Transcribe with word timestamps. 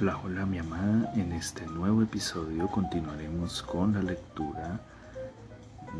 Hola, 0.00 0.18
hola 0.24 0.46
mi 0.46 0.58
amada, 0.58 1.12
en 1.14 1.30
este 1.32 1.66
nuevo 1.66 2.00
episodio 2.00 2.68
continuaremos 2.68 3.62
con 3.62 3.92
la 3.92 4.00
lectura 4.00 4.80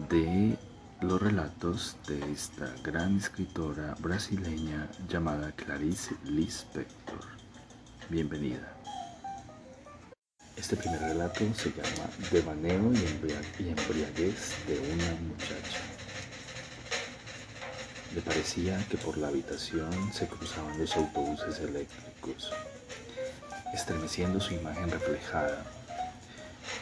de 0.09 0.57
los 1.03 1.21
relatos 1.21 1.99
de 2.09 2.33
esta 2.33 2.73
gran 2.83 3.19
escritora 3.19 3.95
brasileña 3.99 4.89
llamada 5.07 5.53
Clarice 5.53 6.15
Lispector. 6.25 7.21
Bienvenida. 8.09 8.75
Este 10.57 10.77
primer 10.77 11.01
relato 11.01 11.45
se 11.53 11.69
llama 11.69 12.09
Devaneo 12.33 12.93
y 12.95 13.69
embriaguez 13.69 14.67
de 14.67 14.79
una 14.95 15.21
muchacha. 15.29 15.79
Le 18.15 18.23
parecía 18.23 18.83
que 18.89 18.97
por 18.97 19.19
la 19.19 19.29
habitación 19.29 19.93
se 20.11 20.27
cruzaban 20.27 20.79
los 20.79 20.97
autobuses 20.97 21.61
eléctricos 21.61 22.51
estremeciendo 23.73 24.41
su 24.41 24.55
imagen 24.55 24.91
reflejada. 24.91 25.65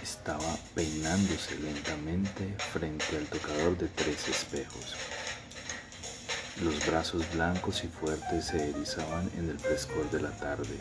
Estaba 0.02 0.56
peinándose 0.74 1.59
lentamente 1.59 2.55
frente 2.73 3.16
al 3.16 3.27
tocador 3.27 3.77
de 3.79 3.88
tres 3.88 4.29
espejos. 4.29 4.96
Los 6.62 6.84
brazos 6.87 7.24
blancos 7.32 7.84
y 7.84 7.88
fuertes 7.88 8.46
se 8.46 8.70
erizaban 8.70 9.30
en 9.38 9.48
el 9.51 9.60
frescor 9.60 10.10
de 10.10 10.20
la 10.20 10.30
tarde. 10.30 10.79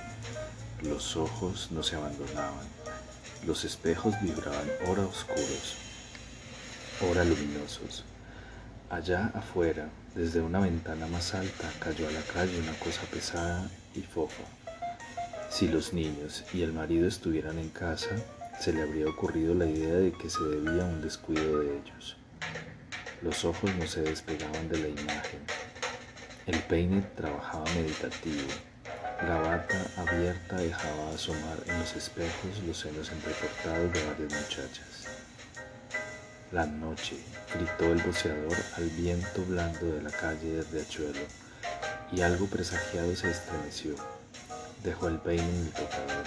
Los 0.81 1.15
ojos 1.15 1.69
no 1.71 1.83
se 1.83 1.95
abandonaban. 1.95 2.65
Los 3.45 3.63
espejos 3.63 4.19
vibraban 4.21 4.67
ora 4.87 5.03
oscuros, 5.03 5.75
ora 7.09 7.23
luminosos. 7.23 8.03
Allá 8.89 9.31
afuera, 9.35 9.89
desde 10.15 10.41
una 10.41 10.59
ventana 10.59 11.07
más 11.07 11.35
alta, 11.35 11.69
cayó 11.79 12.07
a 12.07 12.11
la 12.11 12.21
calle 12.21 12.59
una 12.59 12.73
cosa 12.79 13.01
pesada 13.11 13.69
y 13.93 14.01
fofa. 14.01 14.56
Si 15.49 15.67
los 15.67 15.93
niños 15.93 16.43
y 16.53 16.61
el 16.61 16.73
marido 16.73 17.07
estuvieran 17.07 17.57
en 17.57 17.69
casa, 17.69 18.09
se 18.59 18.73
le 18.73 18.81
habría 18.81 19.07
ocurrido 19.07 19.53
la 19.53 19.65
idea 19.65 19.95
de 19.95 20.11
que 20.11 20.29
se 20.29 20.43
debía 20.43 20.83
a 20.83 20.87
un 20.87 21.01
descuido 21.01 21.59
de 21.59 21.77
ellos. 21.77 22.17
Los 23.21 23.45
ojos 23.45 23.71
no 23.75 23.87
se 23.87 24.01
despegaban 24.01 24.69
de 24.69 24.79
la 24.79 24.87
imagen. 24.89 25.41
El 26.45 26.59
peine 26.63 27.01
trabajaba 27.15 27.65
meditativo. 27.75 28.47
La 29.25 29.37
bata 29.37 29.85
abierta 29.97 30.57
dejaba 30.57 31.09
asomar 31.09 31.57
en 31.65 31.79
los 31.79 31.95
espejos 31.95 32.61
los 32.67 32.77
senos 32.77 33.11
entrecortados 33.11 33.93
de 33.93 34.05
varias 34.05 34.33
muchachas. 34.33 35.07
La 36.51 36.65
noche, 36.65 37.17
gritó 37.53 37.91
el 37.91 38.01
boceador 38.03 38.55
al 38.75 38.89
viento 38.91 39.43
blando 39.45 39.87
de 39.87 40.01
la 40.01 40.11
calle 40.11 40.53
de 40.53 40.63
Riachuelo, 40.63 41.25
y 42.11 42.21
algo 42.21 42.45
presagiado 42.47 43.15
se 43.15 43.31
estremeció. 43.31 43.95
Dejó 44.83 45.07
el 45.07 45.17
peine 45.17 45.43
en 45.43 45.65
el 45.65 45.71
tocador. 45.71 46.23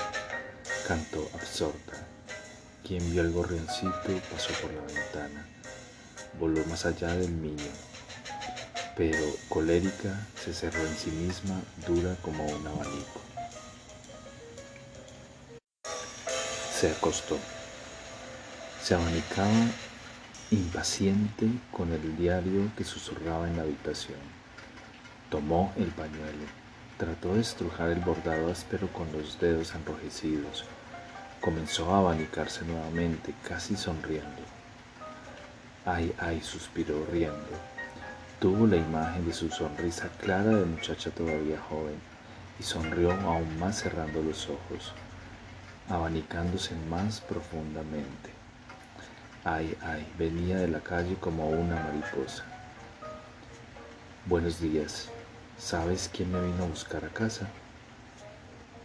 Cantó 0.86 1.30
absorta. 1.34 1.92
Quien 2.86 3.08
vio 3.12 3.22
el 3.22 3.30
gorrioncito 3.30 4.20
pasó 4.30 4.52
por 4.60 4.72
la 4.72 4.82
ventana. 4.82 5.46
Voló 6.38 6.64
más 6.66 6.84
allá 6.84 7.14
del 7.14 7.40
niño. 7.40 7.70
Pero 8.96 9.24
colérica 9.48 10.26
se 10.42 10.52
cerró 10.52 10.80
en 10.80 10.96
sí 10.96 11.10
misma, 11.10 11.60
dura 11.86 12.16
como 12.22 12.44
un 12.44 12.66
abanico. 12.66 13.20
Se 16.78 16.90
acostó. 16.90 17.38
Se 18.82 18.94
abanicaba 18.94 19.68
impaciente 20.50 21.46
con 21.70 21.92
el 21.92 22.16
diario 22.16 22.70
que 22.76 22.82
susurraba 22.82 23.48
en 23.48 23.56
la 23.56 23.62
habitación. 23.62 24.18
Tomó 25.30 25.72
el 25.76 25.86
pañuelo 25.86 26.59
Trató 27.00 27.32
de 27.32 27.40
estrujar 27.40 27.88
el 27.88 28.00
bordado 28.00 28.52
áspero 28.52 28.86
con 28.92 29.10
los 29.10 29.40
dedos 29.40 29.74
enrojecidos. 29.74 30.66
Comenzó 31.40 31.94
a 31.94 32.00
abanicarse 32.00 32.62
nuevamente, 32.66 33.32
casi 33.42 33.74
sonriendo. 33.74 34.42
Ay, 35.86 36.14
ay, 36.18 36.42
suspiró 36.42 37.06
riendo. 37.10 37.56
Tuvo 38.38 38.66
la 38.66 38.76
imagen 38.76 39.26
de 39.26 39.32
su 39.32 39.48
sonrisa 39.48 40.10
clara 40.20 40.50
de 40.50 40.66
muchacha 40.66 41.10
todavía 41.10 41.58
joven 41.70 41.98
y 42.58 42.64
sonrió 42.64 43.12
aún 43.12 43.58
más 43.58 43.80
cerrando 43.80 44.20
los 44.20 44.50
ojos, 44.50 44.92
abanicándose 45.88 46.74
más 46.90 47.22
profundamente. 47.22 48.28
Ay, 49.42 49.74
ay, 49.80 50.06
venía 50.18 50.58
de 50.58 50.68
la 50.68 50.80
calle 50.80 51.16
como 51.18 51.48
una 51.48 51.76
mariposa. 51.76 52.44
Buenos 54.26 54.60
días, 54.60 55.08
¿Sabes 55.60 56.10
quién 56.10 56.32
me 56.32 56.40
vino 56.40 56.64
a 56.64 56.68
buscar 56.68 57.04
a 57.04 57.10
casa? 57.10 57.46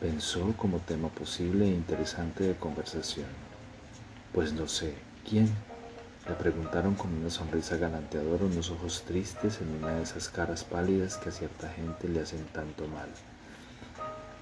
Pensó 0.01 0.53
como 0.57 0.79
tema 0.79 1.07
posible 1.07 1.63
e 1.63 1.69
interesante 1.69 2.43
de 2.43 2.55
conversación. 2.55 3.27
Pues 4.33 4.51
no 4.51 4.67
sé, 4.67 4.93
¿quién? 5.27 5.49
Le 6.27 6.35
preguntaron 6.35 6.95
con 6.95 7.13
una 7.13 7.29
sonrisa 7.29 7.77
galanteadora, 7.77 8.43
unos 8.43 8.71
ojos 8.71 9.03
tristes 9.07 9.61
en 9.61 9.69
una 9.69 9.95
de 9.95 10.03
esas 10.03 10.27
caras 10.27 10.65
pálidas 10.65 11.15
que 11.15 11.29
a 11.29 11.31
cierta 11.31 11.69
gente 11.69 12.09
le 12.09 12.21
hacen 12.21 12.45
tanto 12.47 12.85
mal. 12.89 13.07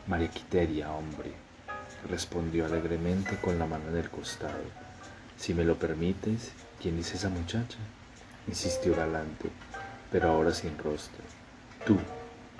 María 0.08 0.32
Quiteria, 0.32 0.92
hombre, 0.92 1.34
respondió 2.10 2.66
alegremente 2.66 3.38
con 3.38 3.60
la 3.60 3.68
mano 3.68 3.90
en 3.90 3.98
el 3.98 4.10
costado. 4.10 4.64
Si 5.38 5.54
me 5.54 5.64
lo 5.64 5.78
permites, 5.78 6.52
¿quién 6.82 6.98
es 6.98 7.14
esa 7.14 7.30
muchacha? 7.30 7.78
insistió 8.48 8.96
galante, 8.96 9.50
pero 10.12 10.32
ahora 10.32 10.52
sin 10.52 10.76
rostro. 10.80 11.22
Tú, 11.86 11.98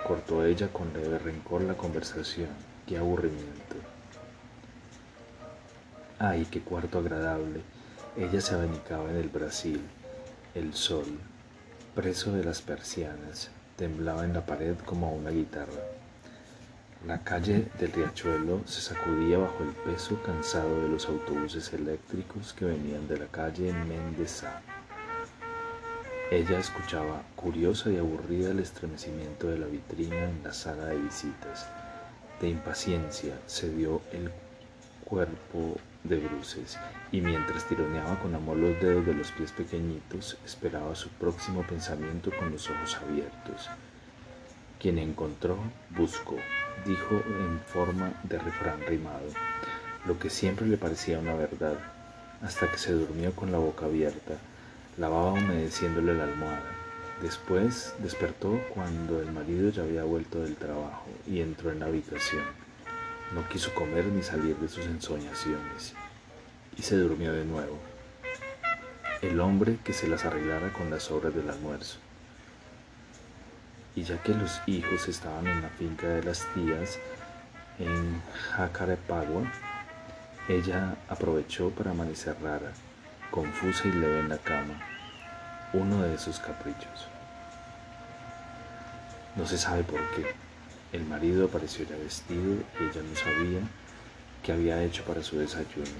cortó 0.04 0.44
ella 0.44 0.68
con 0.68 0.92
leve 0.92 1.18
rencor 1.18 1.62
la 1.62 1.74
conversación. 1.74 2.48
Qué 2.86 2.98
aburrimiento. 2.98 3.76
Ay, 6.18 6.46
qué 6.50 6.60
cuarto 6.60 6.98
agradable. 6.98 7.60
Ella 8.16 8.40
se 8.40 8.54
abanicaba 8.54 9.10
en 9.10 9.16
el 9.16 9.28
Brasil. 9.28 9.80
El 10.54 10.74
sol, 10.74 11.18
preso 11.94 12.32
de 12.32 12.44
las 12.44 12.62
persianas, 12.62 13.50
temblaba 13.76 14.24
en 14.24 14.34
la 14.34 14.46
pared 14.46 14.76
como 14.84 15.12
una 15.12 15.30
guitarra. 15.30 15.82
La 17.06 17.18
calle 17.22 17.66
del 17.78 17.92
riachuelo 17.92 18.60
se 18.66 18.80
sacudía 18.80 19.38
bajo 19.38 19.62
el 19.62 19.72
peso 19.90 20.22
cansado 20.22 20.82
de 20.82 20.88
los 20.88 21.08
autobuses 21.08 21.72
eléctricos 21.72 22.52
que 22.52 22.66
venían 22.66 23.08
de 23.08 23.18
la 23.18 23.26
calle 23.26 23.72
Mendezá. 23.72 24.62
Ella 26.30 26.58
escuchaba, 26.58 27.22
curiosa 27.36 27.90
y 27.90 27.98
aburrida, 27.98 28.50
el 28.50 28.58
estremecimiento 28.58 29.46
de 29.46 29.58
la 29.58 29.66
vitrina 29.66 30.24
en 30.24 30.42
la 30.42 30.54
sala 30.54 30.86
de 30.86 30.96
visitas. 30.96 31.68
De 32.40 32.48
impaciencia 32.48 33.38
se 33.46 33.68
dio 33.68 34.00
el 34.10 34.30
cuerpo 35.04 35.76
de 36.02 36.16
bruces 36.16 36.78
y 37.12 37.20
mientras 37.20 37.68
tironeaba 37.68 38.18
con 38.20 38.34
amor 38.34 38.56
los 38.56 38.80
dedos 38.80 39.04
de 39.04 39.12
los 39.12 39.32
pies 39.32 39.52
pequeñitos, 39.52 40.38
esperaba 40.46 40.94
su 40.94 41.10
próximo 41.10 41.62
pensamiento 41.62 42.30
con 42.38 42.50
los 42.50 42.70
ojos 42.70 42.96
abiertos. 42.96 43.68
Quien 44.80 44.98
encontró, 44.98 45.58
buscó, 45.90 46.36
dijo 46.86 47.22
en 47.26 47.60
forma 47.66 48.14
de 48.22 48.38
refrán 48.38 48.80
rimado, 48.88 49.28
lo 50.06 50.18
que 50.18 50.30
siempre 50.30 50.66
le 50.66 50.78
parecía 50.78 51.18
una 51.18 51.34
verdad, 51.34 51.76
hasta 52.40 52.70
que 52.70 52.78
se 52.78 52.92
durmió 52.92 53.32
con 53.36 53.52
la 53.52 53.58
boca 53.58 53.84
abierta 53.84 54.38
Lavaba 54.96 55.32
humedeciéndole 55.32 56.14
la 56.14 56.22
almohada. 56.22 56.70
Después 57.20 57.94
despertó 57.98 58.60
cuando 58.72 59.20
el 59.20 59.32
marido 59.32 59.70
ya 59.70 59.82
había 59.82 60.04
vuelto 60.04 60.40
del 60.40 60.54
trabajo 60.54 61.06
y 61.26 61.40
entró 61.40 61.72
en 61.72 61.80
la 61.80 61.86
habitación. 61.86 62.44
No 63.34 63.48
quiso 63.48 63.74
comer 63.74 64.04
ni 64.06 64.22
salir 64.22 64.56
de 64.56 64.68
sus 64.68 64.86
ensoñaciones 64.86 65.94
y 66.76 66.82
se 66.82 66.96
durmió 66.96 67.32
de 67.32 67.44
nuevo. 67.44 67.76
El 69.20 69.40
hombre 69.40 69.78
que 69.82 69.92
se 69.92 70.06
las 70.06 70.24
arreglara 70.24 70.72
con 70.72 70.90
las 70.90 71.10
obras 71.10 71.34
del 71.34 71.50
almuerzo. 71.50 71.98
Y 73.96 74.04
ya 74.04 74.22
que 74.22 74.32
los 74.32 74.60
hijos 74.66 75.08
estaban 75.08 75.48
en 75.48 75.62
la 75.62 75.70
finca 75.70 76.06
de 76.06 76.22
las 76.22 76.46
tías 76.54 77.00
en 77.80 78.22
Jacarepagua, 78.52 79.50
ella 80.48 80.96
aprovechó 81.08 81.70
para 81.70 81.90
amanecer 81.90 82.36
rara 82.40 82.72
confusa 83.34 83.88
y 83.88 83.90
leve 83.90 84.20
en 84.20 84.28
la 84.28 84.38
cama, 84.38 84.74
uno 85.72 86.02
de 86.02 86.14
esos 86.14 86.38
caprichos. 86.38 87.08
No 89.34 89.44
se 89.44 89.58
sabe 89.58 89.82
por 89.82 89.98
qué. 90.12 90.24
El 90.92 91.04
marido 91.04 91.46
apareció 91.46 91.84
ya 91.84 91.96
vestido 91.96 92.54
y 92.78 92.84
ella 92.84 93.02
no 93.02 93.16
sabía 93.16 93.58
qué 94.44 94.52
había 94.52 94.84
hecho 94.84 95.02
para 95.02 95.24
su 95.24 95.36
desayuno. 95.36 95.98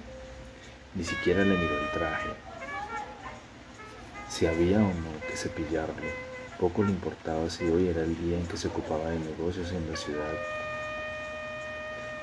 Ni 0.94 1.02
siquiera 1.02 1.42
le 1.42 1.58
miró 1.58 1.76
el 1.76 1.90
traje. 1.90 2.28
Si 4.28 4.46
había 4.46 4.78
o 4.78 4.94
no 4.94 5.20
que 5.28 5.36
cepillarlo, 5.36 6.06
poco 6.60 6.84
le 6.84 6.90
importaba 6.90 7.50
si 7.50 7.64
hoy 7.64 7.88
era 7.88 8.02
el 8.02 8.16
día 8.16 8.38
en 8.38 8.46
que 8.46 8.56
se 8.56 8.68
ocupaba 8.68 9.10
de 9.10 9.18
negocios 9.18 9.72
en 9.72 9.90
la 9.90 9.96
ciudad. 9.96 10.34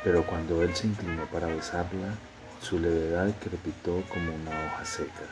Pero 0.06 0.26
cuando 0.26 0.64
él 0.64 0.74
se 0.74 0.88
inclinó 0.88 1.26
para 1.26 1.48
besarla, 1.48 2.16
su 2.62 2.78
levedad 2.78 3.34
crepitó 3.40 4.04
como 4.10 4.36
una 4.36 4.52
hoja 4.52 4.86
seca. 4.86 5.26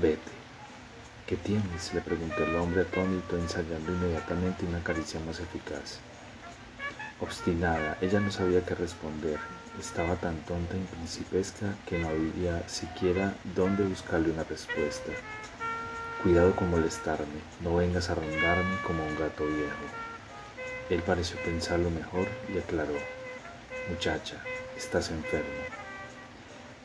Vete. 0.00 0.32
¿Qué 1.26 1.36
tienes? 1.36 1.92
le 1.92 2.00
preguntó 2.00 2.42
el 2.42 2.56
hombre 2.56 2.82
atónito, 2.82 3.36
ensayando 3.36 3.92
inmediatamente 3.92 4.64
una 4.64 4.82
caricia 4.82 5.20
más 5.20 5.40
eficaz. 5.40 5.98
Obstinada, 7.20 7.98
ella 8.00 8.18
no 8.18 8.30
sabía 8.30 8.64
qué 8.64 8.74
responder. 8.74 9.38
Estaba 9.78 10.16
tan 10.16 10.36
tonta 10.46 10.74
y 10.74 10.96
principesca 10.96 11.74
que 11.86 11.98
no 11.98 12.08
había 12.08 12.66
siquiera 12.66 13.34
dónde 13.54 13.84
buscarle 13.84 14.30
una 14.30 14.44
respuesta. 14.44 15.12
Cuidado 16.22 16.56
con 16.56 16.70
molestarme, 16.70 17.40
no 17.60 17.76
vengas 17.76 18.08
a 18.08 18.14
rondarme 18.14 18.76
como 18.86 19.06
un 19.06 19.18
gato 19.18 19.44
viejo. 19.44 19.84
Él 20.88 21.02
pareció 21.02 21.38
pensarlo 21.42 21.90
mejor 21.90 22.26
y 22.52 22.58
aclaró, 22.58 22.96
muchacha, 23.90 24.42
estás 24.78 25.10
enferma. 25.10 25.64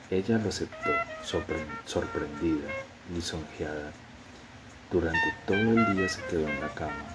Ella 0.10 0.40
lo 0.40 0.50
aceptó, 0.50 0.92
sorprendida, 1.24 2.68
lisonjeada. 3.14 3.92
Durante 4.92 5.34
todo 5.46 5.58
el 5.58 5.96
día 5.96 6.10
se 6.10 6.24
quedó 6.24 6.48
en 6.48 6.60
la 6.60 6.70
cama, 6.70 7.06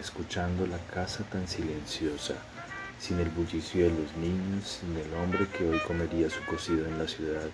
escuchando 0.00 0.64
la 0.66 0.78
casa 0.94 1.24
tan 1.24 1.48
silenciosa, 1.48 2.34
sin 3.00 3.18
el 3.18 3.30
bullicio 3.30 3.84
de 3.84 3.90
los 3.90 4.16
niños, 4.16 4.78
sin 4.80 4.96
el 4.96 5.12
hombre 5.14 5.46
que 5.48 5.68
hoy 5.68 5.80
comería 5.80 6.30
su 6.30 6.44
cocido 6.44 6.86
en 6.86 6.98
la 6.98 7.08
ciudad. 7.08 7.48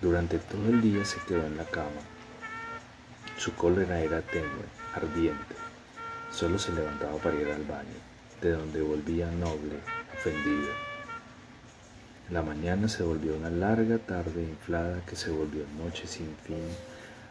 Durante 0.00 0.38
todo 0.38 0.66
el 0.68 0.80
día 0.80 1.04
se 1.04 1.18
quedó 1.28 1.44
en 1.46 1.58
la 1.58 1.64
cama. 1.64 2.00
Su 3.36 3.54
cólera 3.54 4.00
era 4.00 4.22
tenue, 4.22 4.64
ardiente. 4.94 5.54
Solo 6.32 6.58
se 6.58 6.72
levantaba 6.72 7.16
para 7.18 7.36
ir 7.36 7.48
al 7.48 7.64
baño, 7.64 8.00
de 8.40 8.52
donde 8.52 8.80
volvía 8.80 9.30
noble, 9.30 9.80
ofendida. 10.14 10.93
La 12.30 12.40
mañana 12.40 12.88
se 12.88 13.02
volvió 13.02 13.36
una 13.36 13.50
larga 13.50 13.98
tarde 13.98 14.44
inflada 14.44 15.04
que 15.04 15.14
se 15.14 15.30
volvió 15.30 15.64
noche 15.76 16.06
sin 16.06 16.34
fin, 16.36 16.64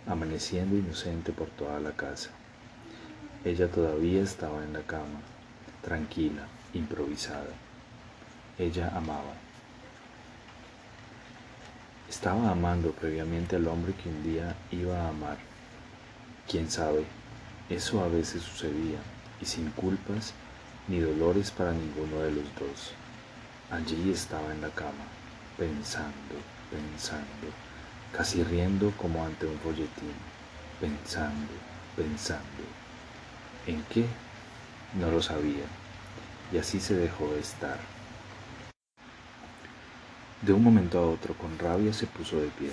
amaneciendo 0.06 0.78
inocente 0.78 1.31
por 1.31 1.48
toda 1.50 1.80
la 1.80 1.94
casa. 1.94 2.30
Ella 3.44 3.68
todavía 3.69 4.22
estaba 4.22 4.63
en 4.63 4.72
la 4.74 4.84
cama, 4.84 5.19
tranquila, 5.81 6.48
improvisada. 6.75 7.50
Ella 8.60 8.92
amaba. 8.95 9.34
Estaba 12.07 12.51
amando 12.51 12.92
previamente 12.92 13.56
al 13.56 13.68
hombre 13.68 13.95
que 13.95 14.10
un 14.10 14.22
día 14.22 14.56
iba 14.69 14.95
a 14.95 15.10
amar. 15.10 15.38
Quién 16.48 16.69
sabe, 16.69 17.04
eso 17.68 18.04
a 18.04 18.10
veces 18.10 18.44
sucedía, 18.44 19.00
y 19.42 19.45
sin 19.45 19.72
culpas 19.72 20.34
ni 20.88 21.00
dolores 21.00 21.50
para 21.50 21.72
ninguno 21.72 22.19
de 22.19 22.31
los 22.31 22.44
dos. 22.60 22.94
Allí 23.71 24.12
estaba 24.12 24.51
en 24.51 24.62
la 24.62 24.69
cama, 24.69 25.06
pensando, 25.57 26.36
pensando, 26.69 27.48
casi 28.12 28.44
riendo 28.44 28.92
como 28.98 29.25
ante 29.25 29.45
un 29.45 29.57
folletín, 29.60 30.15
pensando, 30.80 31.54
pensando. 31.95 32.63
¿En 33.65 33.83
qué? 33.83 34.06
No 35.00 35.10
lo 35.10 35.21
sabía 35.21 35.65
y 36.54 36.57
así 36.60 36.80
se 36.80 36.95
dejó 36.95 37.27
de 37.33 37.39
estar. 37.39 37.77
De 40.42 40.54
un 40.54 40.63
momento 40.63 41.00
a 41.00 41.07
otro, 41.09 41.33
con 41.36 41.57
rabia, 41.57 41.94
se 41.94 42.06
puso 42.06 42.39
de 42.39 42.48
pie. 42.50 42.69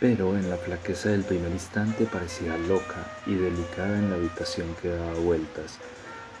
Pero 0.00 0.36
en 0.36 0.48
la 0.48 0.56
flaqueza 0.56 1.10
del 1.10 1.22
primer 1.22 1.52
instante 1.52 2.06
parecía 2.06 2.56
loca 2.56 3.06
y 3.26 3.34
delicada 3.34 3.98
en 3.98 4.10
la 4.10 4.16
habitación 4.16 4.74
que 4.80 4.88
daba 4.88 5.14
vueltas. 5.14 5.78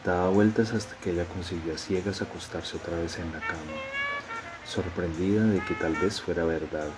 Daba 0.04 0.28
vueltas 0.30 0.72
hasta 0.72 0.96
que 0.96 1.10
ella 1.10 1.24
consiguió 1.26 1.74
a 1.74 1.78
ciegas 1.78 2.22
acostarse 2.22 2.76
otra 2.76 2.96
vez 2.96 3.18
en 3.18 3.32
la 3.32 3.40
cama, 3.40 3.78
sorprendida 4.66 5.44
de 5.44 5.60
que 5.60 5.74
tal 5.74 5.94
vez 5.94 6.20
fuera 6.20 6.44
verdad. 6.44 6.88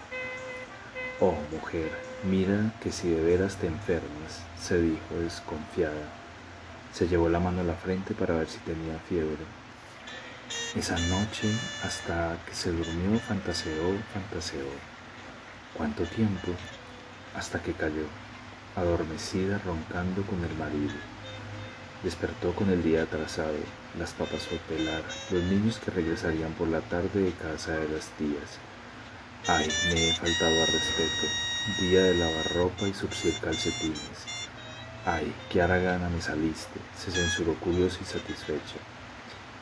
Oh, 1.21 1.37
mujer, 1.53 1.91
mira 2.25 2.73
que 2.81 2.91
si 2.91 3.11
de 3.11 3.23
veras 3.23 3.57
te 3.57 3.67
enfermas, 3.67 4.43
se 4.61 4.81
dijo 4.81 5.15
desconfiada 5.21 6.25
se 6.95 7.09
llevó 7.09 7.29
la 7.29 7.41
mano 7.41 7.63
a 7.63 7.65
la 7.65 7.75
frente 7.75 8.15
para 8.15 8.37
ver 8.37 8.49
si 8.49 8.59
tenía 8.59 8.97
fiebre. 9.09 9.45
Esa 10.77 10.97
noche, 11.09 11.53
hasta 11.83 12.39
que 12.47 12.55
se 12.55 12.71
durmió, 12.71 13.19
fantaseó, 13.19 13.99
fantaseó. 14.13 14.69
¿Cuánto 15.77 16.05
tiempo? 16.05 16.53
Hasta 17.35 17.61
que 17.61 17.73
cayó, 17.73 18.07
adormecida, 18.77 19.59
roncando 19.59 20.23
con 20.23 20.45
el 20.45 20.55
marido. 20.57 20.95
Despertó 22.05 22.55
con 22.55 22.69
el 22.69 22.83
día 22.83 23.05
atrasado, 23.05 23.57
las 23.99 24.13
papas 24.13 24.45
por 24.45 24.59
pelar, 24.59 25.03
los 25.31 25.43
niños 25.45 25.79
que 25.79 25.91
regresarían 25.91 26.53
por 26.53 26.69
la 26.69 26.83
tarde 26.83 27.19
de 27.19 27.33
casa 27.33 27.73
de 27.73 27.89
las 27.89 28.09
tías. 28.19 28.61
Ay, 29.47 29.67
me 29.89 30.11
he 30.11 30.13
faltado 30.13 30.61
al 30.61 30.67
respeto. 30.67 31.27
Día 31.81 32.03
de 32.03 32.15
lavar 32.17 32.53
ropa 32.53 32.87
y 32.87 32.93
surcir 32.93 33.33
calcetines. 33.41 34.45
Ay, 35.07 35.33
qué 35.49 35.61
gana 35.61 36.11
me 36.11 36.21
saliste, 36.21 36.79
se 36.95 37.11
censuró 37.11 37.55
curioso 37.55 37.99
y 38.03 38.05
satisfecho. 38.05 38.77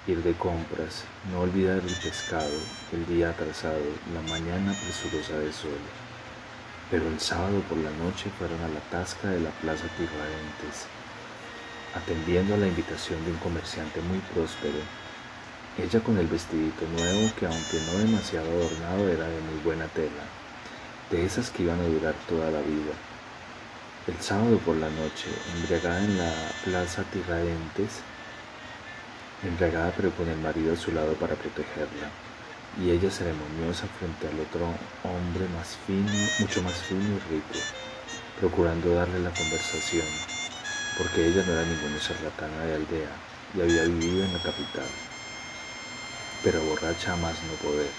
Ir 0.09 0.21
de 0.25 0.33
compras, 0.35 1.05
no 1.31 1.43
olvidar 1.43 1.79
el 1.79 1.95
pescado, 2.03 2.59
el 2.93 3.07
día 3.07 3.31
atrasado, 3.31 3.79
la 4.13 4.23
mañana 4.23 4.75
presurosa 4.83 5.39
de 5.39 5.53
sol. 5.53 5.79
Pero 6.91 7.07
el 7.07 7.21
sábado 7.21 7.61
por 7.69 7.79
la 7.79 7.91
noche 8.05 8.31
fueron 8.37 8.61
a 8.63 8.69
la 8.69 8.81
tasca 8.91 9.29
de 9.29 9.41
la 9.41 9.51
Plaza 9.51 9.87
Tiradentes, 9.97 10.87
atendiendo 12.03 12.55
a 12.55 12.59
la 12.59 12.67
invitación 12.67 13.25
de 13.25 13.31
un 13.31 13.39
comerciante 13.39 14.01
muy 14.03 14.19
próspero. 14.35 14.79
Ella 15.79 16.01
con 16.01 16.19
el 16.19 16.27
vestidito 16.27 16.85
nuevo 16.87 17.31
que 17.39 17.47
aunque 17.47 17.81
no 17.87 17.99
demasiado 17.99 18.51
adornado 18.51 19.09
era 19.09 19.29
de 19.29 19.41
muy 19.41 19.63
buena 19.65 19.87
tela, 19.87 20.25
de 21.11 21.25
esas 21.25 21.51
que 21.51 21.63
iban 21.63 21.81
a 21.81 21.85
durar 21.85 22.15
toda 22.29 22.51
la 22.51 22.61
vida 22.61 22.93
el 24.09 24.21
sábado 24.21 24.59
por 24.59 24.77
la 24.77 24.91
noche, 24.91 25.29
embriagada 25.55 26.05
en 26.05 26.19
la 26.19 26.33
plaza 26.65 27.05
Tiradentes, 27.05 28.03
embriagada 29.45 29.93
pero 29.97 30.11
con 30.11 30.29
el 30.29 30.39
marido 30.39 30.73
a 30.73 30.77
su 30.77 30.91
lado 30.91 31.13
para 31.15 31.37
protegerla, 31.37 32.11
y 32.83 32.91
ella 32.91 33.11
ceremoniosa 33.13 33.87
frente 34.01 34.27
al 34.27 34.41
otro 34.41 34.67
hombre 35.05 35.47
más 35.57 35.79
fino, 35.87 36.11
mucho 36.41 36.63
más 36.63 36.75
fino 36.83 37.01
y 37.01 37.33
rico, 37.33 37.61
procurando 38.41 38.93
darle 38.93 39.21
la 39.21 39.31
conversación, 39.31 40.07
porque 40.99 41.27
ella 41.27 41.43
no 41.47 41.53
era 41.53 41.63
ninguna 41.63 41.99
charlatana 41.99 42.65
de 42.65 42.75
aldea 42.75 43.11
y 43.57 43.61
había 43.61 43.85
vivido 43.85 44.25
en 44.25 44.33
la 44.33 44.43
capital, 44.43 44.89
pero 46.43 46.63
borracha 46.65 47.17
más 47.17 47.37
no 47.45 47.55
poder. 47.69 47.91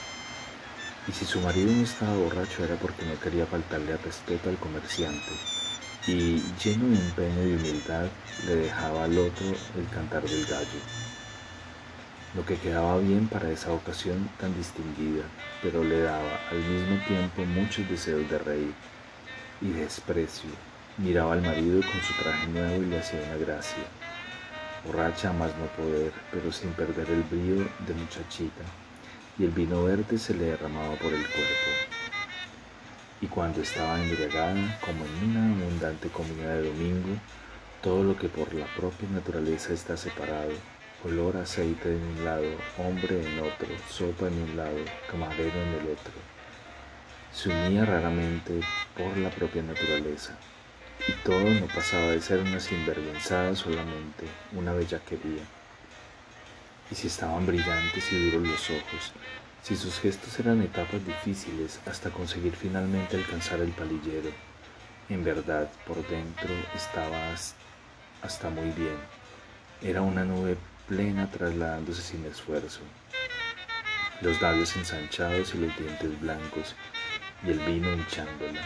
Y 1.07 1.11
si 1.11 1.25
su 1.25 1.41
marido 1.41 1.71
no 1.71 1.83
estaba 1.83 2.15
borracho 2.15 2.63
era 2.63 2.75
porque 2.75 3.05
no 3.05 3.19
quería 3.19 3.45
faltarle 3.45 3.93
al 3.93 4.03
respeto 4.03 4.49
al 4.49 4.57
comerciante, 4.57 5.33
y 6.07 6.41
lleno 6.63 6.89
de 6.89 6.99
empeño 6.99 7.47
y 7.47 7.53
humildad 7.55 8.07
le 8.45 8.55
dejaba 8.55 9.05
al 9.05 9.17
otro 9.17 9.47
el 9.47 9.87
cantar 9.93 10.23
del 10.23 10.45
gallo, 10.45 10.79
lo 12.35 12.45
que 12.45 12.57
quedaba 12.57 12.97
bien 12.99 13.27
para 13.27 13.51
esa 13.51 13.71
ocasión 13.71 14.29
tan 14.39 14.55
distinguida, 14.55 15.23
pero 15.61 15.83
le 15.83 16.01
daba 16.01 16.39
al 16.49 16.57
mismo 16.57 16.97
tiempo 17.05 17.45
muchos 17.45 17.87
deseos 17.89 18.29
de 18.29 18.39
reír 18.39 18.73
y 19.61 19.69
desprecio. 19.69 20.72
Miraba 20.99 21.33
al 21.33 21.41
marido 21.41 21.81
con 21.81 22.01
su 22.01 22.13
traje 22.21 22.47
nuevo 22.49 22.83
y 22.83 22.85
le 22.85 22.99
hacía 22.99 23.19
una 23.23 23.43
gracia, 23.43 23.83
borracha 24.85 25.33
más 25.33 25.49
no 25.57 25.65
poder, 25.75 26.11
pero 26.31 26.51
sin 26.51 26.69
perder 26.73 27.09
el 27.09 27.23
brío 27.23 27.67
de 27.87 27.95
muchachita, 27.95 28.61
y 29.39 29.45
el 29.45 29.49
vino 29.49 29.83
verde 29.85 30.19
se 30.19 30.35
le 30.35 30.45
derramaba 30.45 30.93
por 30.97 31.11
el 31.11 31.25
cuerpo. 31.25 31.71
Y 33.21 33.25
cuando 33.25 33.61
estaba 33.61 33.99
embriagada, 33.99 34.79
como 34.81 35.03
en 35.03 35.31
una 35.31 35.63
abundante 35.63 36.09
comida 36.09 36.57
de 36.57 36.67
domingo, 36.67 37.17
todo 37.81 38.03
lo 38.03 38.15
que 38.15 38.29
por 38.29 38.53
la 38.53 38.67
propia 38.75 39.09
naturaleza 39.09 39.73
está 39.73 39.97
separado, 39.97 40.51
olor 41.03 41.37
aceite 41.37 41.89
en 41.89 42.03
un 42.03 42.23
lado, 42.23 42.45
hombre 42.77 43.19
en 43.19 43.39
otro, 43.39 43.67
sopa 43.89 44.27
en 44.27 44.37
un 44.43 44.57
lado, 44.57 44.77
camarero 45.09 45.59
en 45.59 45.69
el 45.69 45.89
otro, 45.89 46.13
se 47.31 47.49
unía 47.49 47.83
raramente 47.83 48.59
por 48.95 49.17
la 49.17 49.31
propia 49.31 49.63
naturaleza, 49.63 50.37
y 51.07 51.11
todo 51.23 51.43
no 51.43 51.67
pasaba 51.67 52.11
de 52.11 52.21
ser 52.21 52.39
una 52.39 52.59
sinvergüenzada 52.59 53.55
solamente, 53.55 54.25
una 54.53 54.73
bellaquería. 54.73 55.43
Y 56.89 56.95
si 56.95 57.07
estaban 57.07 57.45
brillantes 57.45 58.11
y 58.11 58.29
duros 58.29 58.47
los 58.47 58.69
ojos, 58.69 59.11
si 59.63 59.75
sus 59.75 59.99
gestos 59.99 60.39
eran 60.39 60.61
etapas 60.61 61.05
difíciles 61.05 61.79
hasta 61.85 62.09
conseguir 62.09 62.55
finalmente 62.55 63.17
alcanzar 63.17 63.59
el 63.59 63.71
palillero, 63.71 64.29
en 65.09 65.23
verdad 65.23 65.69
por 65.85 66.05
dentro 66.07 66.53
estaba 66.75 67.33
hasta 68.21 68.49
muy 68.49 68.69
bien. 68.71 68.97
Era 69.81 70.01
una 70.01 70.23
nube 70.23 70.57
plena 70.87 71.29
trasladándose 71.29 72.01
sin 72.01 72.25
esfuerzo. 72.25 72.79
Los 74.21 74.41
labios 74.41 74.75
ensanchados 74.77 75.53
y 75.55 75.57
los 75.57 75.77
dientes 75.77 76.21
blancos 76.21 76.75
y 77.45 77.51
el 77.51 77.59
vino 77.59 77.91
hinchándola. 77.91 78.61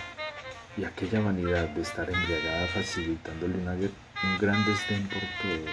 Y 0.78 0.86
aquella 0.86 1.20
vanidad 1.22 1.70
de 1.70 1.82
estar 1.82 2.08
embriagada 2.08 2.68
facilitándole 2.68 3.56
un 3.56 4.38
gran 4.40 4.64
desdén 4.64 5.08
por 5.08 5.22
todo, 5.42 5.72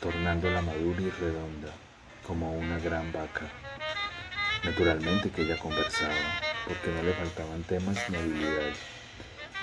tornándola 0.00 0.62
madura 0.62 1.00
y 1.02 1.10
redonda 1.10 1.72
como 2.24 2.56
una 2.56 2.78
gran 2.78 3.12
vaca. 3.12 3.48
Naturalmente 4.62 5.30
que 5.30 5.42
ella 5.42 5.58
conversaba, 5.58 6.14
porque 6.66 6.92
no 6.92 7.02
le 7.02 7.12
faltaban 7.12 7.62
temas 7.64 7.98
ni 8.08 8.16
habilidad, 8.16 8.72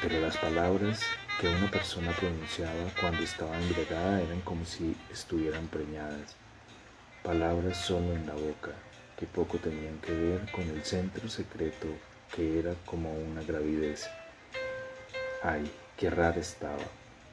pero 0.02 0.20
las 0.20 0.36
palabras 0.36 1.02
que 1.40 1.48
una 1.48 1.72
persona 1.72 2.12
pronunciaba 2.12 2.92
cuando 3.00 3.24
estaba 3.24 3.58
embriagada 3.58 4.22
eran 4.22 4.42
como 4.42 4.66
si 4.66 4.96
estuvieran 5.12 5.68
preñadas, 5.68 6.36
palabras 7.24 7.78
solo 7.78 8.14
en 8.14 8.28
la 8.28 8.34
boca, 8.34 8.72
que 9.18 9.26
poco 9.26 9.58
tenían 9.58 9.98
que 10.00 10.12
ver 10.12 10.52
con 10.52 10.64
el 10.70 10.84
centro 10.84 11.30
secreto 11.30 11.88
que 12.36 12.60
era 12.60 12.74
como 12.86 13.14
una 13.14 13.42
gravidez. 13.42 14.08
Ay, 15.44 15.72
qué 15.98 16.12
rara 16.12 16.40
estaba. 16.40 16.84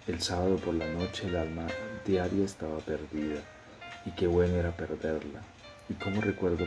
El 0.07 0.23
sábado 0.23 0.57
por 0.57 0.73
la 0.73 0.87
noche 0.87 1.27
el 1.27 1.37
alma 1.37 1.67
diaria 2.07 2.43
estaba 2.43 2.79
perdida 2.79 3.43
y 4.07 4.13
qué 4.13 4.27
bueno 4.27 4.55
era 4.55 4.75
perderla. 4.75 5.43
Y 5.91 5.95
como 5.95 6.23
recuerdo 6.23 6.67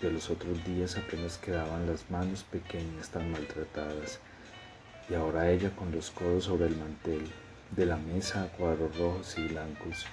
de 0.00 0.10
los 0.10 0.30
otros 0.30 0.64
días 0.64 0.96
apenas 0.96 1.36
quedaban 1.36 1.86
las 1.86 2.10
manos 2.10 2.44
pequeñas 2.44 3.10
tan 3.10 3.30
maltratadas 3.30 4.20
y 5.10 5.14
ahora 5.14 5.50
ella 5.50 5.70
con 5.76 5.92
los 5.92 6.10
codos 6.10 6.44
sobre 6.44 6.68
el 6.68 6.76
mantel 6.76 7.30
de 7.76 7.84
la 7.84 7.96
mesa 7.96 8.44
a 8.44 8.46
cuadros 8.46 8.96
rojos 8.96 9.36
y 9.36 9.48
blancos, 9.48 10.06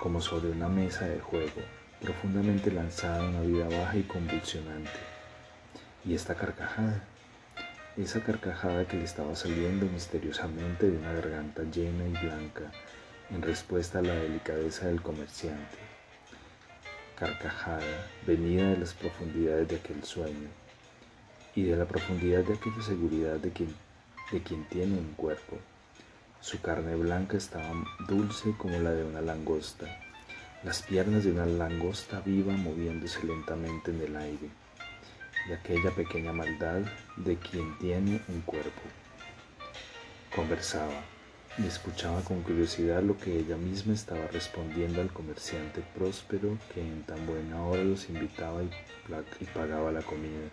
como 0.00 0.22
sobre 0.22 0.50
una 0.50 0.68
mesa 0.68 1.06
de 1.06 1.20
juego, 1.20 1.60
profundamente 2.00 2.70
lanzada 2.70 3.18
en 3.18 3.34
una 3.34 3.40
vida 3.42 3.78
baja 3.78 3.98
y 3.98 4.04
convulsionante. 4.04 4.90
Y 6.06 6.14
esta 6.14 6.34
carcajada, 6.34 7.04
esa 7.96 8.20
carcajada 8.22 8.86
que 8.86 8.96
le 8.96 9.04
estaba 9.04 9.34
saliendo 9.34 9.86
misteriosamente 9.86 10.90
de 10.90 10.98
una 10.98 11.12
garganta 11.12 11.62
llena 11.64 12.06
y 12.06 12.12
blanca 12.12 12.70
en 13.30 13.42
respuesta 13.42 13.98
a 13.98 14.02
la 14.02 14.14
delicadeza 14.14 14.86
del 14.86 15.02
comerciante. 15.02 15.78
Carcajada 17.18 18.06
venida 18.26 18.70
de 18.70 18.78
las 18.78 18.94
profundidades 18.94 19.68
de 19.68 19.76
aquel 19.76 20.02
sueño 20.04 20.48
y 21.54 21.64
de 21.64 21.76
la 21.76 21.84
profundidad 21.84 22.44
de 22.44 22.54
aquella 22.54 22.82
seguridad 22.82 23.36
de 23.36 23.50
quien 23.50 23.74
de 24.30 24.42
quien 24.42 24.64
tiene 24.64 24.98
un 24.98 25.12
cuerpo. 25.14 25.58
Su 26.40 26.60
carne 26.60 26.94
blanca 26.94 27.36
estaba 27.36 27.72
dulce 28.08 28.54
como 28.56 28.78
la 28.78 28.92
de 28.92 29.04
una 29.04 29.20
langosta, 29.20 29.86
las 30.62 30.82
piernas 30.82 31.24
de 31.24 31.32
una 31.32 31.46
langosta 31.46 32.20
viva 32.20 32.52
moviéndose 32.52 33.24
lentamente 33.26 33.90
en 33.90 34.00
el 34.00 34.16
aire, 34.16 34.48
y 35.48 35.52
aquella 35.52 35.90
pequeña 35.90 36.32
maldad 36.32 36.82
de 37.16 37.36
quien 37.36 37.78
tiene 37.78 38.20
un 38.28 38.40
cuerpo. 38.42 38.82
Conversaba 40.34 41.02
y 41.58 41.66
escuchaba 41.66 42.22
con 42.22 42.42
curiosidad 42.42 43.02
lo 43.02 43.18
que 43.18 43.38
ella 43.38 43.56
misma 43.56 43.94
estaba 43.94 44.26
respondiendo 44.28 45.00
al 45.00 45.12
comerciante 45.12 45.82
próspero 45.94 46.56
que 46.72 46.80
en 46.80 47.02
tan 47.02 47.26
buena 47.26 47.62
hora 47.64 47.82
los 47.82 48.08
invitaba 48.08 48.62
y, 48.62 48.70
y 49.40 49.44
pagaba 49.46 49.90
la 49.90 50.02
comida. 50.02 50.48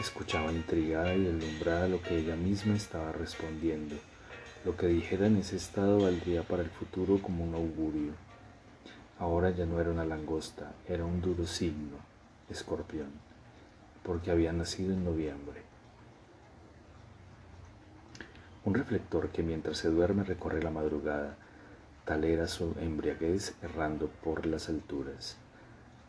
Escuchaba 0.00 0.50
intrigada 0.50 1.14
y 1.14 1.24
deslumbrada 1.24 1.88
lo 1.88 2.02
que 2.02 2.16
ella 2.16 2.34
misma 2.34 2.74
estaba 2.74 3.12
respondiendo. 3.12 3.96
Lo 4.64 4.76
que 4.76 4.86
dijera 4.86 5.26
en 5.26 5.36
ese 5.36 5.56
estado 5.56 6.00
valdría 6.00 6.42
para 6.42 6.62
el 6.62 6.70
futuro 6.70 7.20
como 7.20 7.44
un 7.44 7.54
augurio. 7.54 8.12
Ahora 9.18 9.50
ya 9.50 9.66
no 9.66 9.80
era 9.80 9.90
una 9.90 10.04
langosta, 10.04 10.72
era 10.88 11.04
un 11.04 11.20
duro 11.20 11.46
signo, 11.46 11.98
escorpión, 12.52 13.10
porque 14.02 14.30
había 14.30 14.52
nacido 14.52 14.92
en 14.92 15.04
noviembre. 15.04 15.62
Un 18.64 18.74
reflector 18.74 19.30
que 19.30 19.42
mientras 19.42 19.78
se 19.78 19.90
duerme 19.90 20.22
recorre 20.22 20.62
la 20.62 20.70
madrugada, 20.70 21.36
tal 22.04 22.24
era 22.24 22.46
su 22.46 22.74
embriaguez 22.80 23.56
errando 23.62 24.08
por 24.22 24.46
las 24.46 24.68
alturas. 24.68 25.36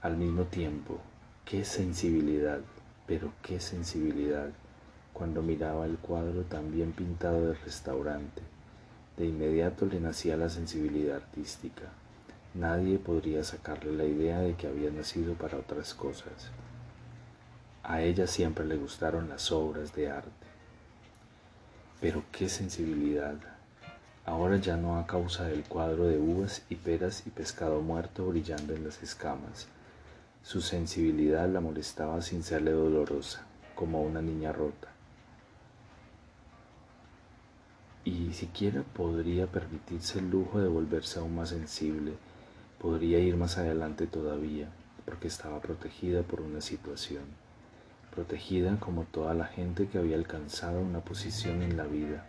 Al 0.01 0.17
mismo 0.17 0.43
tiempo, 0.43 0.99
qué 1.45 1.65
sensibilidad, 1.65 2.59
pero 3.07 3.33
qué 3.41 3.59
sensibilidad 3.59 4.49
cuando 5.13 5.41
miraba 5.41 5.85
el 5.85 5.97
cuadro 5.97 6.43
tan 6.43 6.71
bien 6.71 6.91
pintado 6.91 7.47
del 7.47 7.57
restaurante. 7.57 8.41
De 9.17 9.25
inmediato 9.25 9.85
le 9.85 9.99
nacía 9.99 10.37
la 10.37 10.49
sensibilidad 10.49 11.17
artística. 11.17 11.91
Nadie 12.53 12.99
podría 12.99 13.43
sacarle 13.43 13.91
la 13.93 14.05
idea 14.05 14.39
de 14.39 14.53
que 14.53 14.67
había 14.67 14.91
nacido 14.91 15.33
para 15.33 15.57
otras 15.57 15.95
cosas. 15.95 16.51
A 17.81 18.01
ella 18.01 18.27
siempre 18.27 18.63
le 18.63 18.75
gustaron 18.77 19.27
las 19.27 19.51
obras 19.51 19.95
de 19.95 20.11
arte. 20.11 20.29
Pero 21.99 22.23
qué 22.31 22.49
sensibilidad. 22.49 23.35
Ahora 24.25 24.57
ya 24.57 24.77
no 24.77 24.99
a 24.99 25.07
causa 25.07 25.45
del 25.45 25.63
cuadro 25.63 26.05
de 26.05 26.19
uvas 26.19 26.61
y 26.69 26.75
peras 26.75 27.23
y 27.25 27.31
pescado 27.31 27.81
muerto 27.81 28.27
brillando 28.27 28.73
en 28.73 28.85
las 28.85 29.01
escamas, 29.01 29.67
su 30.43 30.61
sensibilidad 30.61 31.49
la 31.49 31.59
molestaba 31.59 32.21
sin 32.21 32.43
serle 32.43 32.71
dolorosa, 32.71 33.45
como 33.75 34.01
una 34.01 34.21
niña 34.21 34.53
rota. 34.53 34.89
Y 38.05 38.31
siquiera 38.33 38.83
podría 38.83 39.47
permitirse 39.47 40.19
el 40.19 40.29
lujo 40.29 40.59
de 40.59 40.67
volverse 40.67 41.19
aún 41.19 41.35
más 41.35 41.49
sensible, 41.49 42.13
podría 42.83 43.19
ir 43.19 43.37
más 43.37 43.57
adelante 43.57 44.07
todavía, 44.07 44.67
porque 45.05 45.29
estaba 45.29 45.61
protegida 45.61 46.21
por 46.21 46.41
una 46.41 46.59
situación, 46.59 47.23
protegida 48.13 48.77
como 48.77 49.05
toda 49.05 49.33
la 49.33 49.45
gente 49.45 49.87
que 49.87 49.99
había 49.99 50.17
alcanzado 50.17 50.81
una 50.81 50.99
posición 50.99 51.61
en 51.61 51.77
la 51.77 51.85
vida, 51.85 52.25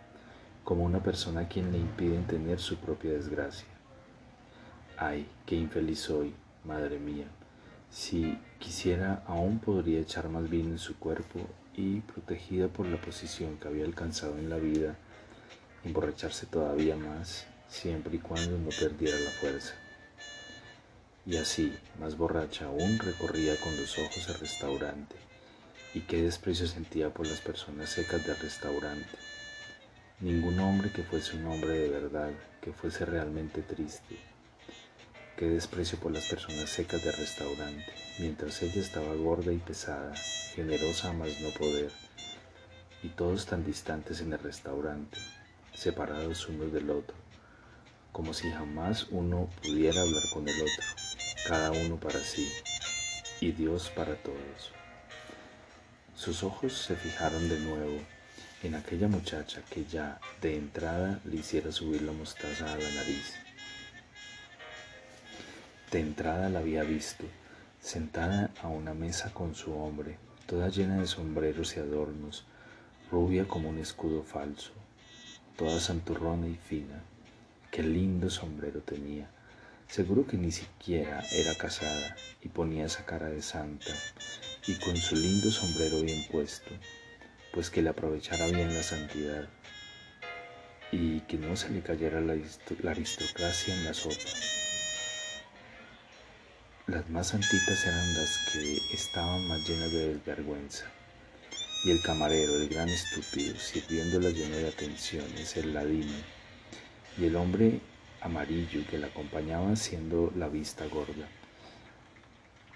como 0.63 0.85
una 0.85 1.03
persona 1.03 1.41
a 1.41 1.47
quien 1.49 1.73
le 1.73 1.77
impiden 1.77 2.25
tener 2.25 2.59
su 2.59 2.77
propia 2.77 3.11
desgracia. 3.11 3.67
Ay, 4.97 5.27
qué 5.45 5.57
infeliz 5.57 5.99
soy, 5.99 6.33
madre 6.63 6.99
mía, 6.99 7.27
si 7.89 8.39
quisiera, 8.57 9.23
aún 9.27 9.59
podría 9.59 9.99
echar 9.99 10.29
más 10.29 10.49
vino 10.49 10.69
en 10.69 10.79
su 10.79 10.97
cuerpo 10.97 11.41
y, 11.75 11.99
protegida 11.99 12.69
por 12.69 12.85
la 12.85 13.01
posición 13.01 13.57
que 13.57 13.67
había 13.67 13.83
alcanzado 13.83 14.37
en 14.37 14.49
la 14.49 14.55
vida, 14.55 14.95
emborracharse 15.83 16.45
todavía 16.45 16.95
más, 16.95 17.45
siempre 17.67 18.15
y 18.15 18.19
cuando 18.19 18.57
no 18.57 18.69
perdiera 18.69 19.19
la 19.19 19.31
fuerza. 19.31 19.75
Y 21.25 21.37
así, 21.37 21.75
más 21.99 22.17
borracha 22.17 22.65
aún, 22.65 22.99
recorría 22.99 23.59
con 23.59 23.75
los 23.77 23.97
ojos 23.97 24.27
el 24.29 24.39
restaurante, 24.39 25.15
y 25.93 26.01
qué 26.01 26.21
desprecio 26.21 26.67
sentía 26.67 27.09
por 27.09 27.25
las 27.27 27.41
personas 27.41 27.89
secas 27.89 28.25
del 28.25 28.37
restaurante. 28.37 29.17
Ningún 30.19 30.59
hombre 30.59 30.91
que 30.91 31.03
fuese 31.03 31.35
un 31.35 31.47
hombre 31.47 31.79
de 31.79 31.89
verdad, 31.89 32.31
que 32.61 32.71
fuese 32.71 33.05
realmente 33.05 33.61
triste, 33.61 34.17
Qué 35.37 35.49
desprecio 35.49 35.99
por 35.99 36.13
las 36.13 36.29
personas 36.29 36.69
secas 36.69 37.03
del 37.03 37.11
restaurante, 37.11 37.91
mientras 38.19 38.63
ella 38.63 38.79
estaba 38.79 39.13
gorda 39.15 39.51
y 39.51 39.57
pesada, 39.57 40.15
generosa 40.55 41.09
a 41.09 41.13
más 41.13 41.41
no 41.41 41.49
poder, 41.49 41.91
y 43.03 43.09
todos 43.09 43.45
tan 43.45 43.65
distantes 43.65 44.21
en 44.21 44.31
el 44.31 44.39
restaurante, 44.39 45.17
separados 45.73 46.47
unos 46.47 46.71
del 46.71 46.89
otro, 46.89 47.17
como 48.13 48.33
si 48.33 48.49
jamás 48.49 49.07
uno 49.11 49.49
pudiera 49.61 49.99
hablar 50.03 50.23
con 50.33 50.47
el 50.47 50.55
otro, 50.55 50.85
cada 51.47 51.71
uno 51.71 51.97
para 51.97 52.19
sí, 52.19 52.51
y 53.41 53.51
Dios 53.51 53.91
para 53.95 54.15
todos. 54.15 54.71
Sus 56.15 56.43
ojos 56.43 56.73
se 56.73 56.95
fijaron 56.95 57.49
de 57.49 57.59
nuevo 57.59 57.99
en 58.63 58.75
aquella 58.75 59.07
muchacha 59.07 59.61
que 59.69 59.85
ya 59.85 60.19
de 60.41 60.57
entrada 60.57 61.19
le 61.25 61.37
hiciera 61.37 61.71
subir 61.71 62.01
la 62.01 62.11
mostaza 62.11 62.65
a 62.65 62.77
la 62.77 62.91
nariz 62.91 63.35
de 65.95 66.01
entrada 66.01 66.49
la 66.49 66.59
había 66.59 66.83
visto, 66.83 67.23
sentada 67.79 68.51
a 68.61 68.67
una 68.67 68.93
mesa 68.93 69.31
con 69.33 69.55
su 69.55 69.73
hombre, 69.73 70.17
toda 70.45 70.67
llena 70.67 70.97
de 70.97 71.07
sombreros 71.07 71.77
y 71.77 71.79
adornos, 71.79 72.43
rubia 73.09 73.47
como 73.47 73.69
un 73.69 73.77
escudo 73.77 74.21
falso, 74.23 74.71
toda 75.55 75.79
santurrona 75.79 76.47
y 76.47 76.55
fina. 76.55 77.01
Qué 77.71 77.81
lindo 77.81 78.29
sombrero 78.29 78.81
tenía. 78.81 79.29
Seguro 79.87 80.27
que 80.27 80.37
ni 80.37 80.51
siquiera 80.51 81.23
era 81.31 81.55
casada 81.55 82.15
y 82.41 82.49
ponía 82.49 82.85
esa 82.85 83.05
cara 83.05 83.27
de 83.29 83.41
santa 83.41 83.93
y 84.67 84.75
con 84.75 84.97
su 84.97 85.15
lindo 85.15 85.49
sombrero 85.51 86.01
bien 86.01 86.25
puesto, 86.31 86.71
pues 87.53 87.69
que 87.69 87.81
le 87.81 87.89
aprovechara 87.89 88.47
bien 88.47 88.73
la 88.73 88.83
santidad 88.83 89.47
y 90.91 91.21
que 91.21 91.37
no 91.37 91.55
se 91.55 91.69
le 91.69 91.81
cayera 91.81 92.19
la, 92.21 92.35
aristocracia 92.89 93.73
en 93.73 93.85
la 93.85 93.93
sopa. 93.93 94.15
Las 96.87 97.09
más 97.09 97.27
santitas 97.27 97.85
eran 97.85 98.13
las 98.15 98.37
que 98.51 98.77
estaban 98.93 99.47
más 99.47 99.67
llenas 99.67 99.91
de 99.91 100.13
desvergüenza. 100.13 100.85
Y 101.83 101.91
el 101.91 102.01
camarero, 102.01 102.55
el 102.57 102.69
gran 102.69 102.89
estúpido, 102.89 103.55
sirviéndola 103.57 104.29
lleno 104.29 104.55
de 104.55 104.67
atenciones, 104.67 105.55
el 105.57 105.73
ladino, 105.73 106.13
y 107.17 107.25
el 107.25 107.35
hombre 107.35 107.79
amarillo 108.25 108.81
que 108.89 108.97
la 108.97 109.07
acompañaba 109.07 109.71
haciendo 109.71 110.33
la 110.35 110.47
vista 110.47 110.85
gorda, 110.87 111.27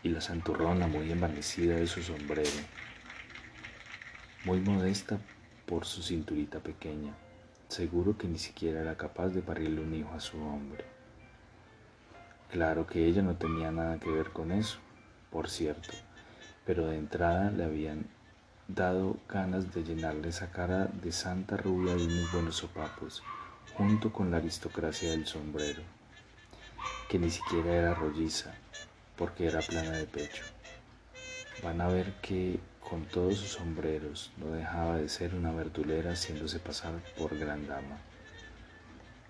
y 0.03 0.09
la 0.09 0.21
santurrona 0.21 0.87
muy 0.87 1.11
envanecida 1.11 1.75
de 1.75 1.87
su 1.87 2.03
sombrero, 2.03 2.49
muy 4.45 4.59
modesta 4.61 5.17
por 5.65 5.85
su 5.85 6.03
cinturita 6.03 6.59
pequeña, 6.59 7.13
seguro 7.67 8.15
que 8.15 8.27
ni 8.27 8.37
siquiera 8.37 8.81
era 8.81 8.95
capaz 8.95 9.29
de 9.29 9.41
parirle 9.41 9.81
un 9.81 9.95
hijo 9.95 10.13
a 10.13 10.19
su 10.19 10.39
hombre. 10.39 10.85
Claro 12.51 12.85
que 12.85 13.05
ella 13.05 13.23
no 13.23 13.35
tenía 13.35 13.71
nada 13.71 13.99
que 13.99 14.09
ver 14.09 14.29
con 14.29 14.51
eso, 14.51 14.77
por 15.31 15.49
cierto, 15.49 15.89
pero 16.63 16.85
de 16.85 16.97
entrada 16.97 17.49
le 17.49 17.63
habían 17.63 18.05
dado 18.67 19.17
ganas 19.27 19.73
de 19.73 19.83
llenarle 19.83 20.29
esa 20.29 20.51
cara 20.51 20.85
de 20.85 21.11
santa 21.11 21.57
rubia 21.57 21.95
de 21.95 22.05
unos 22.05 22.31
buenos 22.31 22.55
sopapos, 22.57 23.23
junto 23.75 24.11
con 24.11 24.31
la 24.31 24.37
aristocracia 24.37 25.11
del 25.11 25.25
sombrero, 25.25 25.81
que 27.07 27.19
ni 27.19 27.29
siquiera 27.29 27.73
era 27.73 27.93
rolliza, 27.93 28.53
porque 29.15 29.47
era 29.47 29.59
plana 29.59 29.91
de 29.91 30.05
pecho. 30.05 30.43
Van 31.63 31.81
a 31.81 31.87
ver 31.87 32.13
que 32.21 32.59
con 32.79 33.05
todos 33.05 33.37
sus 33.37 33.49
sombreros 33.49 34.31
no 34.37 34.51
dejaba 34.51 34.97
de 34.97 35.09
ser 35.09 35.35
una 35.35 35.51
verdulera 35.51 36.11
haciéndose 36.11 36.59
pasar 36.59 36.93
por 37.17 37.37
gran 37.37 37.67
dama. 37.67 37.97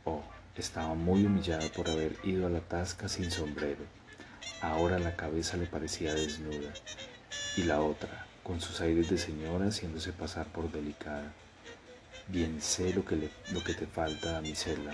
Oh, 0.06 0.24
estaba 0.56 0.94
muy 0.94 1.26
humillada 1.26 1.68
por 1.76 1.90
haber 1.90 2.18
ido 2.24 2.48
a 2.48 2.50
la 2.50 2.62
tasca 2.62 3.10
sin 3.10 3.32
sombrero. 3.32 3.84
Ahora 4.62 5.00
la 5.00 5.16
cabeza 5.16 5.58
le 5.58 5.66
parecía 5.66 6.14
desnuda 6.14 6.74
y 7.56 7.64
la 7.64 7.82
otra, 7.82 8.26
con 8.44 8.62
sus 8.62 8.82
aires 8.82 9.10
de 9.10 9.18
señora, 9.18 9.68
haciéndose 9.68 10.14
pasar 10.14 10.48
por 10.48 10.72
delicada. 10.72 11.34
Bien 12.32 12.62
sé 12.62 12.94
lo 12.94 13.04
que, 13.04 13.16
lo 13.52 13.64
que 13.64 13.74
te 13.74 13.88
falta, 13.88 14.34
damisela, 14.34 14.94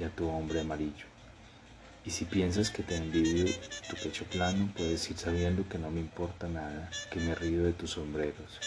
ya 0.00 0.08
tu 0.10 0.28
hombre 0.28 0.62
amarillo. 0.62 1.06
Y 2.04 2.10
si 2.10 2.24
piensas 2.24 2.70
que 2.70 2.82
te 2.82 2.96
envidio 2.96 3.44
tu 3.88 3.94
pecho 4.02 4.24
plano, 4.24 4.68
puedes 4.76 5.08
ir 5.08 5.16
sabiendo 5.16 5.68
que 5.68 5.78
no 5.78 5.92
me 5.92 6.00
importa 6.00 6.48
nada, 6.48 6.90
que 7.08 7.20
me 7.20 7.36
río 7.36 7.62
de 7.62 7.72
tus 7.72 7.90
sombreros. 7.92 8.58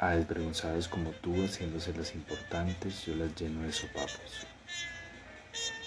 A 0.00 0.16
desvergonzadas 0.16 0.88
como 0.88 1.10
tú, 1.10 1.44
haciéndose 1.44 1.94
las 1.94 2.16
importantes, 2.16 3.06
yo 3.06 3.14
las 3.14 3.32
lleno 3.36 3.62
de 3.62 3.72
sopapos. 3.72 4.48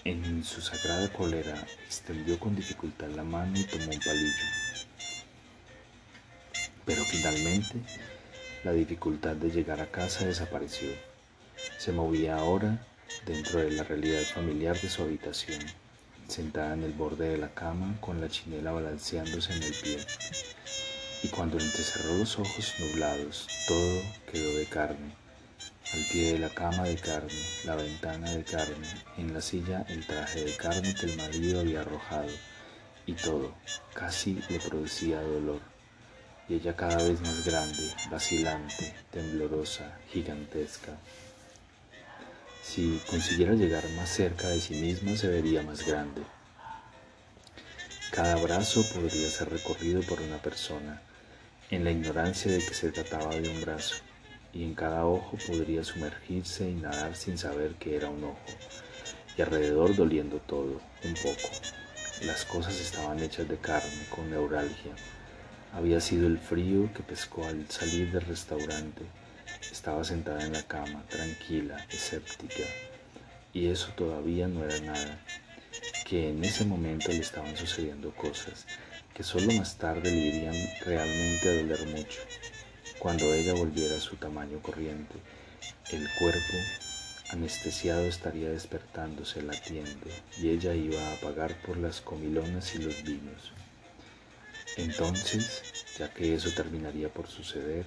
En 0.06 0.46
su 0.46 0.62
sagrada 0.62 1.12
cólera, 1.12 1.62
extendió 1.86 2.40
con 2.40 2.56
dificultad 2.56 3.10
la 3.10 3.26
mano 3.26 3.60
y 3.60 3.66
tomó 3.66 3.92
un 3.92 4.00
palillo. 4.00 4.88
Pero 6.86 7.04
finalmente, 7.04 7.82
la 8.64 8.74
dificultad 8.74 9.36
de 9.36 9.52
llegar 9.52 9.80
a 9.80 9.92
casa 9.92 10.26
desapareció. 10.26 10.90
Se 11.78 11.92
movía 11.92 12.36
ahora 12.36 12.86
dentro 13.26 13.60
de 13.60 13.72
la 13.72 13.84
realidad 13.84 14.22
familiar 14.34 14.80
de 14.80 14.90
su 14.90 15.02
habitación, 15.04 15.60
sentada 16.28 16.74
en 16.74 16.84
el 16.84 16.94
borde 16.94 17.30
de 17.30 17.38
la 17.38 17.54
cama 17.54 17.98
con 18.02 18.20
la 18.20 18.30
chinela 18.30 18.72
balanceándose 18.72 19.54
en 19.54 19.64
el 19.64 19.74
pie. 19.74 19.98
Y 21.24 21.28
cuando 21.30 21.58
entrecerró 21.58 22.18
los 22.18 22.38
ojos 22.38 22.76
nublados, 22.80 23.48
todo 23.68 24.02
quedó 24.32 24.56
de 24.58 24.66
carne 24.66 25.16
al 25.94 26.06
pie 26.12 26.34
de 26.34 26.40
la 26.40 26.50
cama 26.50 26.84
de 26.84 26.96
carne, 26.98 27.34
la 27.66 27.76
ventana 27.76 28.30
de 28.30 28.44
carne, 28.44 28.88
en 29.18 29.34
la 29.34 29.42
silla 29.42 29.86
el 29.90 30.06
traje 30.06 30.44
de 30.44 30.56
carne 30.56 30.94
que 30.94 31.08
el 31.08 31.18
marido 31.18 31.62
había 31.62 31.82
arrojado, 31.82 32.30
y 33.08 33.14
todo 33.14 33.56
casi 33.96 34.40
le 34.50 34.60
producía 34.60 35.20
dolor, 35.20 35.62
y 36.50 36.56
ella 36.56 36.76
cada 36.76 36.98
vez 36.98 37.22
más 37.22 37.46
grande, 37.46 37.94
vacilante, 38.10 38.94
temblorosa, 39.12 40.00
gigantesca. 40.12 40.98
Si 42.64 43.02
consiguiera 43.08 43.54
llegar 43.54 43.88
más 43.92 44.10
cerca 44.10 44.50
de 44.50 44.60
sí 44.60 44.74
misma, 44.76 45.16
se 45.16 45.28
vería 45.28 45.62
más 45.62 45.86
grande. 45.86 46.24
Cada 48.12 48.36
brazo 48.36 48.84
podría 48.94 49.30
ser 49.30 49.50
recorrido 49.50 50.02
por 50.02 50.22
una 50.22 50.42
persona, 50.42 51.02
en 51.70 51.84
la 51.84 51.92
ignorancia 51.92 52.52
de 52.52 52.66
que 52.66 52.74
se 52.74 52.92
trataba 52.92 53.36
de 53.36 53.48
un 53.48 53.62
brazo 53.62 53.98
y 54.54 54.64
en 54.64 54.74
cada 54.74 55.06
ojo 55.06 55.38
podría 55.48 55.84
sumergirse 55.84 56.70
y 56.70 56.74
nadar 56.74 57.16
sin 57.16 57.38
saber 57.38 57.76
que 57.76 57.96
era 57.96 58.10
un 58.10 58.24
ojo, 58.24 58.40
y 59.38 59.42
alrededor 59.42 59.96
doliendo 59.96 60.38
todo, 60.38 60.82
un 61.04 61.14
poco. 61.14 61.50
Las 62.24 62.46
cosas 62.46 62.80
estaban 62.80 63.20
hechas 63.20 63.48
de 63.48 63.58
carne, 63.58 64.06
con 64.10 64.30
neuralgia. 64.30 64.92
Había 65.74 66.02
sido 66.02 66.28
el 66.28 66.40
frío 66.40 66.92
que 66.94 67.04
pescó 67.04 67.46
al 67.46 67.70
salir 67.70 68.12
del 68.12 68.22
restaurante. 68.22 69.04
Estaba 69.72 70.04
sentada 70.04 70.44
en 70.46 70.54
la 70.54 70.64
cama, 70.64 71.04
tranquila, 71.10 71.86
escéptica. 71.92 72.64
Y 73.54 73.68
eso 73.68 73.92
todavía 73.96 74.48
no 74.48 74.66
era 74.66 74.80
nada, 74.82 75.20
que 76.06 76.30
en 76.30 76.44
ese 76.44 76.66
momento 76.66 77.10
le 77.10 77.20
estaban 77.20 77.56
sucediendo 77.56 78.12
cosas 78.16 78.66
que 79.20 79.24
solo 79.24 79.52
más 79.52 79.78
tarde 79.78 80.10
le 80.12 80.18
irían 80.18 80.56
realmente 80.86 81.50
a 81.50 81.54
doler 81.54 81.86
mucho. 81.88 82.22
Cuando 83.00 83.34
ella 83.34 83.54
volviera 83.54 83.98
a 83.98 84.00
su 84.00 84.16
tamaño 84.16 84.62
corriente, 84.62 85.16
el 85.92 86.08
cuerpo 86.18 86.58
anestesiado 87.32 88.04
estaría 88.04 88.50
despertándose 88.50 89.42
latiendo 89.42 90.08
y 90.42 90.50
ella 90.50 90.74
iba 90.74 91.12
a 91.12 91.16
pagar 91.18 91.54
por 91.64 91.76
las 91.76 92.00
comilonas 92.00 92.74
y 92.76 92.78
los 92.78 93.04
vinos. 93.04 93.52
Entonces, 94.80 95.62
ya 95.98 96.10
que 96.14 96.34
eso 96.34 96.50
terminaría 96.56 97.10
por 97.10 97.28
suceder, 97.28 97.86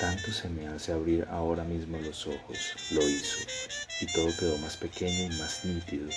tanto 0.00 0.32
se 0.32 0.48
me 0.48 0.66
hace 0.66 0.92
abrir 0.92 1.26
ahora 1.30 1.62
mismo 1.62 1.98
los 1.98 2.26
ojos, 2.26 2.58
lo 2.92 3.06
hizo, 3.06 3.36
y 4.00 4.06
todo 4.06 4.34
quedó 4.38 4.56
más 4.58 4.78
pequeño 4.78 5.24
y 5.24 5.38
más 5.38 5.62
nítido, 5.66 6.08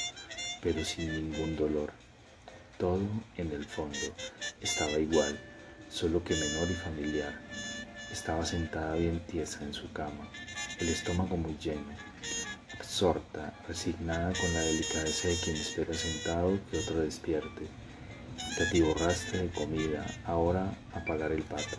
pero 0.61 0.85
sin 0.85 1.11
ningún 1.11 1.57
dolor. 1.57 1.91
Todo, 2.77 3.01
en 3.35 3.51
el 3.51 3.65
fondo, 3.65 4.15
estaba 4.61 4.93
igual, 4.93 5.37
solo 5.89 6.23
que 6.23 6.33
menor 6.33 6.71
y 6.71 6.75
familiar, 6.75 7.37
estaba 8.09 8.45
sentada 8.45 8.95
bien 8.95 9.19
tiesa 9.27 9.61
en 9.65 9.73
su 9.73 9.91
cama, 9.91 10.29
el 10.79 10.87
estómago 10.87 11.35
muy 11.35 11.57
lleno, 11.57 11.93
absorta, 12.73 13.53
resignada 13.67 14.31
con 14.31 14.53
la 14.53 14.61
delicadeza 14.61 15.27
de 15.27 15.35
quien 15.43 15.57
espera 15.57 15.93
sentado 15.93 16.57
que 16.71 16.77
otro 16.77 17.01
despierte. 17.01 17.67
Te 18.57 18.63
atiborraste 18.63 19.37
de 19.37 19.49
comida, 19.49 20.05
ahora 20.25 20.73
a 20.93 21.03
pagar 21.05 21.31
el 21.31 21.43
pato. 21.43 21.77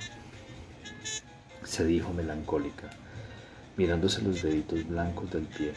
Se 1.64 1.84
dijo 1.84 2.12
melancólica, 2.12 2.90
mirándose 3.76 4.22
los 4.22 4.42
deditos 4.42 4.86
blancos 4.86 5.30
del 5.30 5.44
pie. 5.44 5.72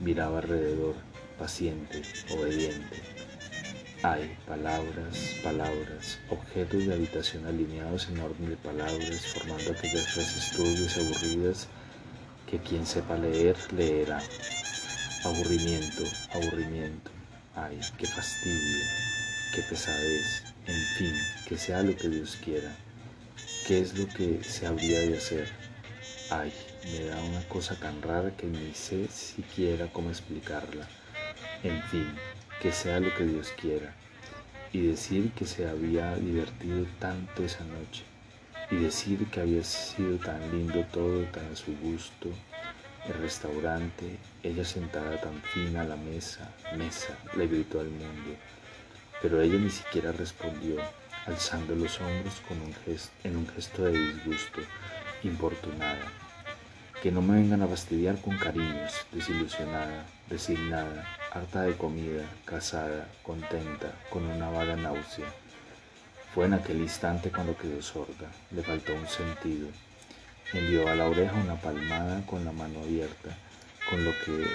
Miraba 0.00 0.38
alrededor, 0.38 0.94
paciente, 1.38 2.02
obediente, 2.32 3.02
hay 4.04 4.36
palabras, 4.46 5.16
palabras, 5.42 6.18
objetos 6.28 6.84
de 6.84 6.92
habitación 6.92 7.46
alineados 7.46 8.06
en 8.10 8.20
orden 8.20 8.50
de 8.50 8.56
palabras, 8.58 9.26
formando 9.32 9.72
aquellas 9.72 10.12
frases 10.12 10.50
turbias 10.54 10.98
aburridas 10.98 11.68
que 12.46 12.58
quien 12.58 12.84
sepa 12.84 13.16
leer, 13.16 13.56
leerá. 13.72 14.20
Aburrimiento, 15.24 16.02
aburrimiento. 16.34 17.10
Ay, 17.56 17.80
qué 17.96 18.06
fastidio, 18.06 18.84
qué 19.54 19.62
pesadez. 19.62 20.42
En 20.66 20.82
fin, 20.96 21.14
que 21.46 21.56
sea 21.56 21.82
lo 21.82 21.96
que 21.96 22.08
Dios 22.08 22.36
quiera. 22.44 22.74
¿Qué 23.66 23.80
es 23.80 23.96
lo 23.96 24.08
que 24.08 24.42
se 24.42 24.66
habría 24.66 25.00
de 25.00 25.16
hacer? 25.16 25.48
Ay, 26.30 26.52
me 26.84 27.04
da 27.04 27.22
una 27.22 27.46
cosa 27.48 27.78
tan 27.78 28.02
rara 28.02 28.36
que 28.36 28.46
ni 28.46 28.74
sé 28.74 29.06
siquiera 29.08 29.86
cómo 29.92 30.10
explicarla. 30.10 30.88
En 31.62 31.80
fin, 31.84 32.14
que 32.60 32.72
sea 32.72 32.98
lo 32.98 33.14
que 33.14 33.24
Dios 33.24 33.52
quiera, 33.60 33.94
y 34.72 34.88
decir 34.88 35.30
que 35.32 35.46
se 35.46 35.68
había 35.68 36.16
divertido 36.16 36.86
tanto 36.98 37.44
esa 37.44 37.64
noche, 37.64 38.02
y 38.70 38.76
decir 38.76 39.26
que 39.26 39.40
había 39.40 39.62
sido 39.62 40.18
tan 40.18 40.40
lindo 40.50 40.84
todo, 40.92 41.22
tan 41.26 41.52
a 41.52 41.56
su 41.56 41.76
gusto, 41.76 42.30
el 43.06 43.14
restaurante, 43.14 44.18
ella 44.42 44.64
sentada 44.64 45.20
tan 45.20 45.40
fina 45.42 45.82
a 45.82 45.84
la 45.84 45.96
mesa, 45.96 46.50
mesa, 46.76 47.16
le 47.36 47.46
gritó 47.46 47.80
al 47.80 47.90
mundo, 47.90 48.36
pero 49.22 49.40
ella 49.40 49.58
ni 49.58 49.70
siquiera 49.70 50.12
respondió, 50.12 50.76
alzando 51.26 51.74
los 51.74 52.00
hombros 52.00 52.40
con 52.46 52.60
un 52.60 52.74
gesto, 52.84 53.10
en 53.24 53.36
un 53.36 53.48
gesto 53.48 53.84
de 53.84 53.92
disgusto, 53.92 54.60
importunada. 55.22 56.06
Que 57.02 57.10
no 57.10 57.22
me 57.22 57.34
vengan 57.34 57.62
a 57.62 57.68
fastidiar 57.68 58.20
con 58.20 58.36
cariños, 58.38 58.92
desilusionada, 59.12 60.06
resignada, 60.28 61.04
harta 61.32 61.62
de 61.62 61.76
comida, 61.76 62.24
casada, 62.44 63.08
contenta, 63.22 63.92
con 64.10 64.24
una 64.24 64.48
vaga 64.48 64.76
náusea. 64.76 65.26
Fue 66.34 66.46
en 66.46 66.54
aquel 66.54 66.80
instante 66.80 67.30
cuando 67.30 67.56
quedó 67.56 67.80
sorda, 67.82 68.28
le 68.50 68.62
faltó 68.62 68.94
un 68.94 69.06
sentido. 69.06 69.68
Envió 70.52 70.88
a 70.88 70.94
la 70.94 71.06
oreja 71.06 71.34
una 71.34 71.56
palmada 71.56 72.24
con 72.26 72.44
la 72.44 72.52
mano 72.52 72.80
abierta, 72.80 73.36
con 73.90 74.04
lo 74.04 74.10
que 74.10 74.46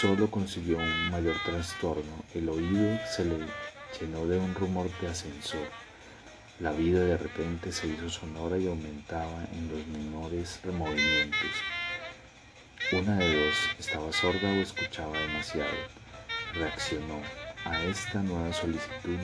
solo 0.00 0.30
consiguió 0.30 0.78
un 0.78 1.10
mayor 1.10 1.36
trastorno. 1.44 2.24
El 2.34 2.48
oído 2.48 2.98
se 3.14 3.24
le 3.24 3.38
llenó 4.00 4.26
de 4.26 4.38
un 4.38 4.54
rumor 4.54 4.90
de 5.00 5.08
ascensor. 5.08 5.68
La 6.60 6.72
vida 6.72 7.00
de 7.00 7.16
repente 7.16 7.72
se 7.72 7.88
hizo 7.88 8.08
sonora 8.08 8.58
y 8.58 8.68
aumentaba 8.68 9.44
en 9.52 9.68
los 9.68 9.86
menores 9.88 10.60
removimientos. 10.62 11.50
Una 12.92 13.16
de 13.16 13.46
dos, 13.46 13.56
estaba 13.78 14.12
sorda 14.12 14.50
o 14.50 14.62
escuchaba 14.62 15.18
demasiado 15.18 16.04
reaccionó 16.54 17.20
a 17.64 17.82
esta 17.84 18.20
nueva 18.22 18.52
solicitud 18.52 19.18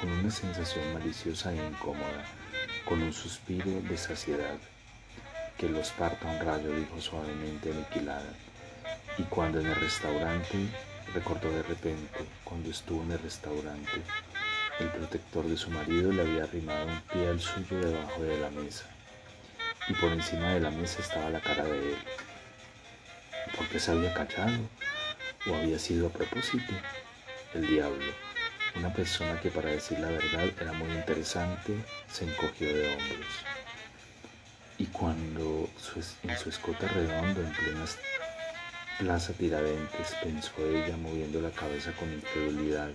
con 0.00 0.10
una 0.10 0.30
sensación 0.30 0.92
maliciosa 0.94 1.52
e 1.52 1.56
incómoda, 1.56 2.24
con 2.86 3.02
un 3.02 3.12
suspiro 3.12 3.70
de 3.88 3.96
saciedad. 3.96 4.56
Que 5.58 5.68
los 5.68 5.90
parta 5.90 6.28
un 6.28 6.40
rayo, 6.44 6.74
dijo 6.74 7.00
suavemente 7.00 7.70
aniquilada. 7.70 8.32
Y 9.18 9.24
cuando 9.24 9.60
en 9.60 9.66
el 9.66 9.76
restaurante, 9.76 10.68
recordó 11.14 11.50
de 11.50 11.62
repente, 11.62 12.26
cuando 12.44 12.70
estuvo 12.70 13.02
en 13.02 13.12
el 13.12 13.18
restaurante, 13.18 14.02
el 14.80 14.88
protector 14.88 15.46
de 15.46 15.56
su 15.56 15.70
marido 15.70 16.12
le 16.12 16.22
había 16.22 16.44
arrimado 16.44 16.86
un 16.86 17.00
pie 17.02 17.28
al 17.28 17.40
suyo 17.40 17.78
debajo 17.78 18.22
de 18.22 18.38
la 18.38 18.50
mesa. 18.50 18.84
y 19.88 19.94
por 19.94 20.12
encima 20.12 20.54
de 20.54 20.60
la 20.60 20.70
mesa 20.70 21.00
estaba 21.00 21.28
la 21.30 21.40
cara 21.40 21.64
de 21.64 21.92
él. 21.92 21.98
¿Por 23.56 23.66
qué 23.68 23.80
se 23.80 23.90
había 23.90 24.14
callado? 24.14 24.58
¿O 25.46 25.54
había 25.54 25.78
sido 25.78 26.06
a 26.06 26.10
propósito? 26.10 26.72
El 27.54 27.66
diablo, 27.66 28.12
una 28.76 28.92
persona 28.92 29.40
que 29.40 29.50
para 29.50 29.70
decir 29.70 29.98
la 29.98 30.08
verdad 30.08 30.50
era 30.60 30.72
muy 30.72 30.90
interesante, 30.92 31.74
se 32.10 32.24
encogió 32.24 32.68
de 32.68 32.94
hombros. 32.94 33.26
Y 34.78 34.86
cuando 34.86 35.68
en 36.22 36.38
su 36.38 36.48
escote 36.48 36.88
redondo, 36.88 37.40
en 37.42 37.52
plena 37.52 37.84
plaza 39.02 39.32
Tiradentes, 39.32 40.14
pensó 40.22 40.52
ella 40.64 40.96
moviendo 40.96 41.40
la 41.40 41.50
cabeza 41.50 41.90
con 41.98 42.12
incredulidad, 42.12 42.90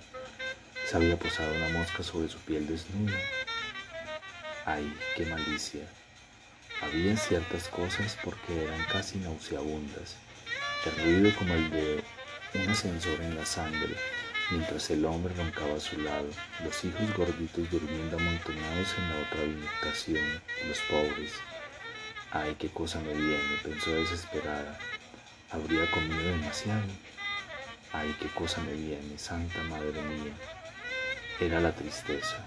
se 0.86 0.96
había 0.96 1.20
posado 1.20 1.54
una 1.54 1.78
mosca 1.78 2.02
sobre 2.02 2.30
su 2.30 2.38
piel 2.40 2.66
desnuda. 2.66 3.18
¡Ay, 4.66 4.94
qué 5.18 5.26
malicia! 5.26 5.82
Había 6.82 7.18
ciertas 7.18 7.68
cosas 7.68 8.18
porque 8.24 8.64
eran 8.64 8.86
casi 8.86 9.18
nauseabundas. 9.20 10.16
El 10.86 11.04
ruido 11.04 11.38
como 11.38 11.54
el 11.54 11.70
de 11.72 12.04
un 12.54 12.70
ascensor 12.70 13.20
en 13.20 13.36
la 13.36 13.46
sangre, 13.46 13.96
mientras 14.50 14.90
el 14.92 15.04
hombre 15.04 15.34
roncaba 15.36 15.76
a 15.76 15.82
su 15.82 16.00
lado, 16.00 16.30
los 16.64 16.86
hijos 16.86 17.18
gorditos 17.18 17.70
durmiendo 17.70 18.16
amontonados 18.16 18.96
en 18.98 19.10
la 19.10 19.28
otra 19.28 19.42
habitación, 19.42 20.42
los 20.70 20.80
pobres. 20.90 21.34
Ay, 22.32 22.56
qué 22.58 22.70
cosa 22.70 23.02
me 23.02 23.14
viene, 23.14 23.58
pensó 23.62 23.92
desesperada. 23.92 24.80
Habría 25.50 25.90
comido 25.92 26.22
demasiado. 26.24 26.88
Ay, 27.94 28.14
qué 28.20 28.28
cosa 28.28 28.60
me 28.62 28.74
viene, 28.74 29.18
Santa 29.18 29.64
Madre 29.64 30.02
mía. 30.02 30.34
Era 31.40 31.62
la 31.62 31.74
tristeza. 31.74 32.46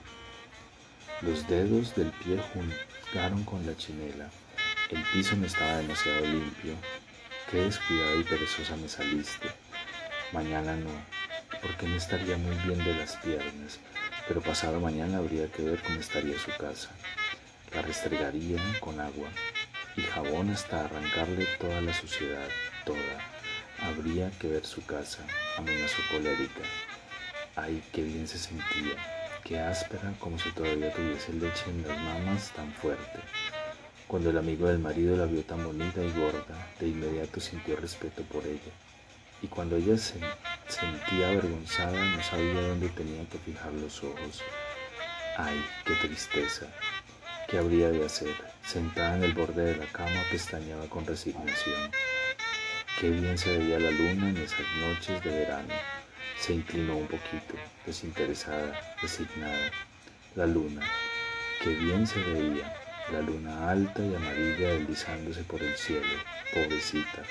Los 1.22 1.48
dedos 1.48 1.94
del 1.94 2.10
pie 2.10 2.38
jugaron 3.12 3.44
con 3.44 3.64
la 3.64 3.74
chinela. 3.74 4.28
El 4.90 5.02
piso 5.14 5.34
no 5.36 5.46
estaba 5.46 5.78
demasiado 5.78 6.20
limpio. 6.26 6.74
Qué 7.50 7.62
descuidada 7.62 8.16
y 8.16 8.24
perezosa 8.24 8.76
me 8.76 8.88
saliste. 8.88 9.48
Mañana 10.32 10.76
no, 10.76 10.90
porque 11.62 11.86
no 11.86 11.96
estaría 11.96 12.36
muy 12.36 12.54
bien 12.66 12.84
de 12.84 12.94
las 12.94 13.16
piernas, 13.16 13.80
pero 14.28 14.42
pasado 14.42 14.78
mañana 14.78 15.18
habría 15.18 15.50
que 15.50 15.62
ver 15.62 15.82
cómo 15.82 16.00
estaría 16.00 16.38
su 16.38 16.50
casa. 16.58 16.90
La 17.74 17.80
restregaría 17.80 18.60
con 18.80 19.00
agua 19.00 19.28
y 19.96 20.02
jabón 20.02 20.50
hasta 20.50 20.84
arrancarle 20.84 21.46
toda 21.58 21.80
la 21.80 21.94
suciedad, 21.94 22.48
Habría 23.82 24.30
que 24.38 24.48
ver 24.48 24.66
su 24.66 24.84
casa, 24.84 25.24
amenazó 25.56 25.96
colérica. 26.10 26.60
Ay, 27.56 27.82
qué 27.92 28.02
bien 28.02 28.28
se 28.28 28.38
sentía, 28.38 28.96
qué 29.44 29.58
áspera, 29.58 30.12
como 30.18 30.38
si 30.38 30.50
todavía 30.52 30.92
tuviese 30.92 31.32
leche 31.32 31.64
en 31.68 31.86
las 31.86 31.98
mamas 31.98 32.50
tan 32.54 32.72
fuerte. 32.74 33.20
Cuando 34.06 34.30
el 34.30 34.38
amigo 34.38 34.66
del 34.66 34.80
marido 34.80 35.16
la 35.16 35.26
vio 35.26 35.42
tan 35.42 35.64
bonita 35.64 36.02
y 36.02 36.10
gorda, 36.12 36.68
de 36.78 36.88
inmediato 36.88 37.40
sintió 37.40 37.76
respeto 37.76 38.22
por 38.24 38.44
ella. 38.46 38.72
Y 39.40 39.46
cuando 39.46 39.76
ella 39.76 39.96
se 39.96 40.18
sentía 40.68 41.28
avergonzada, 41.28 42.04
no 42.04 42.22
sabía 42.22 42.60
dónde 42.68 42.88
tenía 42.88 43.24
que 43.28 43.38
fijar 43.38 43.72
los 43.72 44.02
ojos. 44.02 44.42
Ay, 45.36 45.64
qué 45.86 45.94
tristeza. 46.06 46.66
¿Qué 47.48 47.58
habría 47.58 47.90
de 47.90 48.04
hacer? 48.04 48.34
Sentada 48.66 49.16
en 49.16 49.24
el 49.24 49.32
borde 49.32 49.64
de 49.64 49.76
la 49.76 49.86
cama, 49.86 50.22
pestañeaba 50.30 50.86
con 50.86 51.06
resignación. 51.06 51.90
Qué 53.00 53.08
bien 53.08 53.38
se 53.38 53.56
veía 53.56 53.80
la 53.80 53.90
luna 53.92 54.28
en 54.28 54.36
esas 54.36 54.60
noches 54.78 55.24
de 55.24 55.30
verano. 55.30 55.72
Se 56.38 56.52
inclinó 56.52 56.98
un 56.98 57.06
poquito, 57.06 57.54
desinteresada, 57.86 58.78
resignada. 59.00 59.70
La 60.34 60.44
luna, 60.44 60.82
qué 61.64 61.70
bien 61.70 62.06
se 62.06 62.18
veía, 62.20 62.76
la 63.10 63.22
luna 63.22 63.70
alta 63.70 64.04
y 64.04 64.14
amarilla 64.14 64.74
deslizándose 64.74 65.42
por 65.44 65.62
el 65.62 65.74
cielo, 65.76 66.12
pobrecita, 66.52 67.22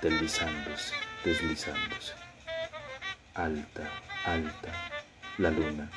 deslizándose, 0.00 0.94
deslizándose. 1.24 2.12
Alta, 3.34 3.90
alta, 4.24 4.92
la 5.38 5.50
luna. 5.50 5.90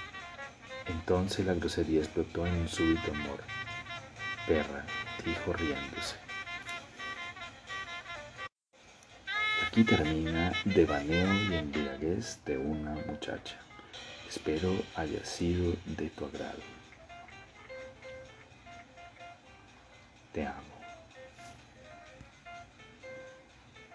Entonces 0.88 1.46
la 1.46 1.54
grosería 1.54 2.00
explotó 2.00 2.48
en 2.48 2.54
un 2.56 2.68
súbito 2.68 3.12
amor. 3.12 3.44
Perra, 4.48 4.84
dijo 5.24 5.54
riéndose. 5.54 6.23
Aquí 9.74 9.86
termina 9.86 10.54
Devaneo 10.66 11.34
y 11.50 11.56
embriaguez 11.56 12.40
de 12.46 12.60
una 12.60 12.92
muchacha. 13.08 13.56
Espero 14.30 14.72
haya 14.96 15.26
sido 15.26 15.74
de 15.98 16.12
tu 16.12 16.26
agrado. 16.26 16.62
Te 20.32 20.46
amo. 20.46 20.73